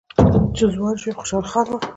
[0.55, 1.73] چې ځوان شوی خوشحال خان و